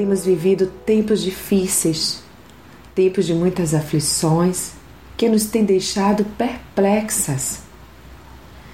Temos 0.00 0.24
vivido 0.24 0.66
tempos 0.86 1.20
difíceis, 1.20 2.22
tempos 2.94 3.26
de 3.26 3.34
muitas 3.34 3.74
aflições 3.74 4.72
que 5.14 5.28
nos 5.28 5.44
têm 5.44 5.62
deixado 5.62 6.24
perplexas. 6.38 7.60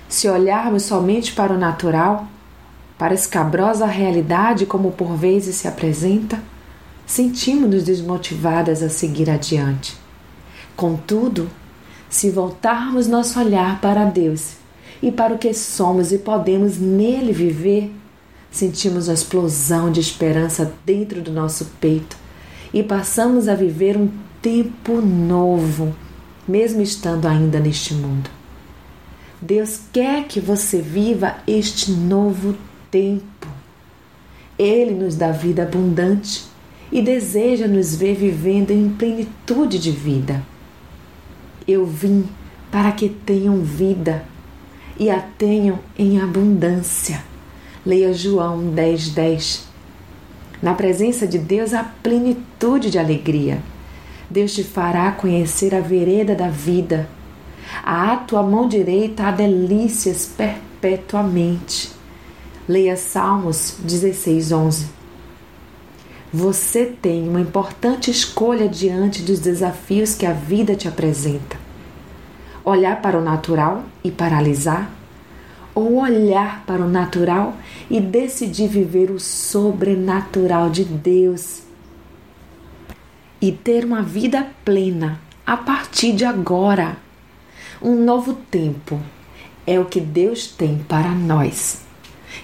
Se 0.08 0.28
olharmos 0.28 0.84
somente 0.84 1.32
para 1.32 1.52
o 1.52 1.58
natural, 1.58 2.28
para 2.96 3.12
a 3.12 3.16
escabrosa 3.16 3.86
realidade 3.86 4.66
como 4.66 4.92
por 4.92 5.16
vezes 5.16 5.56
se 5.56 5.66
apresenta, 5.66 6.40
sentimos-nos 7.04 7.82
desmotivadas 7.82 8.80
a 8.80 8.88
seguir 8.88 9.28
adiante. 9.28 9.96
Contudo, 10.76 11.50
se 12.08 12.30
voltarmos 12.30 13.08
nosso 13.08 13.40
olhar 13.40 13.80
para 13.80 14.04
Deus 14.04 14.52
e 15.02 15.10
para 15.10 15.34
o 15.34 15.38
que 15.38 15.52
somos 15.52 16.12
e 16.12 16.18
podemos 16.18 16.78
nele 16.78 17.32
viver, 17.32 17.90
sentimos 18.56 19.08
uma 19.08 19.14
explosão 19.14 19.92
de 19.92 20.00
esperança 20.00 20.72
dentro 20.84 21.20
do 21.20 21.30
nosso 21.30 21.66
peito 21.80 22.16
e 22.72 22.82
passamos 22.82 23.48
a 23.48 23.54
viver 23.54 23.96
um 23.96 24.08
tempo 24.40 25.00
novo, 25.00 25.94
mesmo 26.48 26.80
estando 26.80 27.28
ainda 27.28 27.60
neste 27.60 27.94
mundo. 27.94 28.30
Deus 29.40 29.80
quer 29.92 30.24
que 30.24 30.40
você 30.40 30.80
viva 30.80 31.36
este 31.46 31.90
novo 31.90 32.56
tempo. 32.90 33.46
Ele 34.58 34.92
nos 34.92 35.14
dá 35.16 35.30
vida 35.30 35.62
abundante 35.62 36.44
e 36.90 37.02
deseja 37.02 37.68
nos 37.68 37.94
ver 37.94 38.14
vivendo 38.14 38.70
em 38.70 38.88
plenitude 38.88 39.78
de 39.78 39.90
vida. 39.90 40.42
Eu 41.68 41.84
vim 41.84 42.26
para 42.70 42.92
que 42.92 43.08
tenham 43.08 43.60
vida 43.60 44.24
e 44.98 45.10
a 45.10 45.20
tenham 45.20 45.78
em 45.98 46.20
abundância. 46.20 47.35
Leia 47.86 48.12
João 48.12 48.70
10, 48.70 49.10
10. 49.10 49.64
Na 50.60 50.74
presença 50.74 51.24
de 51.24 51.38
Deus 51.38 51.72
há 51.72 51.84
plenitude 51.84 52.90
de 52.90 52.98
alegria. 52.98 53.62
Deus 54.28 54.52
te 54.52 54.64
fará 54.64 55.12
conhecer 55.12 55.72
a 55.72 55.78
vereda 55.78 56.34
da 56.34 56.48
vida. 56.48 57.08
À 57.84 58.16
tua 58.16 58.42
mão 58.42 58.66
direita 58.66 59.28
há 59.28 59.30
delícias 59.30 60.26
perpetuamente. 60.26 61.92
Leia 62.68 62.96
Salmos 62.96 63.76
16, 63.78 64.50
11. 64.50 64.86
Você 66.34 66.86
tem 66.86 67.28
uma 67.28 67.40
importante 67.40 68.10
escolha 68.10 68.68
diante 68.68 69.22
dos 69.22 69.38
desafios 69.38 70.16
que 70.16 70.26
a 70.26 70.32
vida 70.32 70.74
te 70.74 70.88
apresenta. 70.88 71.56
Olhar 72.64 73.00
para 73.00 73.16
o 73.16 73.22
natural 73.22 73.84
e 74.02 74.10
paralisar, 74.10 74.90
ou 75.76 75.96
olhar 75.96 76.64
para 76.64 76.82
o 76.82 76.88
natural 76.88 77.54
e 77.90 78.00
decidir 78.00 78.66
viver 78.66 79.10
o 79.10 79.20
sobrenatural 79.20 80.70
de 80.70 80.86
Deus 80.86 81.60
e 83.42 83.52
ter 83.52 83.84
uma 83.84 84.00
vida 84.02 84.48
plena 84.64 85.20
a 85.46 85.54
partir 85.54 86.14
de 86.14 86.24
agora. 86.24 86.96
Um 87.82 87.94
novo 88.02 88.32
tempo 88.50 88.98
é 89.66 89.78
o 89.78 89.84
que 89.84 90.00
Deus 90.00 90.46
tem 90.46 90.78
para 90.78 91.10
nós. 91.10 91.82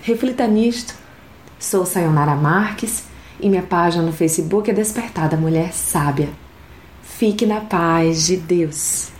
Reflita 0.02 0.46
nisto. 0.46 0.94
Sou 1.58 1.86
Sayonara 1.86 2.34
Marques 2.34 3.05
e 3.41 3.48
minha 3.48 3.62
página 3.62 4.05
no 4.05 4.12
Facebook 4.12 4.70
é 4.70 4.74
Despertada 4.74 5.39
Mulher 5.39 5.72
Sábia. 5.72 6.28
Fique 7.02 7.46
na 7.46 7.62
paz 7.62 8.27
de 8.27 8.36
Deus. 8.36 9.11